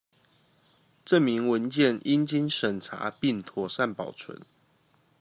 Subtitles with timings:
[1.05, 4.41] 證明文件應經審查並妥善保存